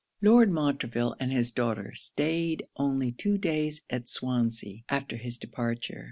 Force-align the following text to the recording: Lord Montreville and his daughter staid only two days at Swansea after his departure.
Lord 0.19 0.51
Montreville 0.51 1.15
and 1.19 1.31
his 1.31 1.51
daughter 1.51 1.93
staid 1.93 2.65
only 2.75 3.11
two 3.11 3.37
days 3.37 3.83
at 3.87 4.09
Swansea 4.09 4.79
after 4.89 5.15
his 5.15 5.37
departure. 5.37 5.99